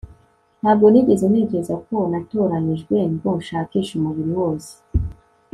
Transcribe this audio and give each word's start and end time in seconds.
ntabwo 0.61 0.85
nigeze 0.89 1.25
ntekereza 1.31 1.75
ko 1.85 1.95
natoranijwe 2.11 2.95
ngo 3.13 3.29
nshakishe 3.39 3.91
umubiri 3.95 4.31
wose 4.39 4.71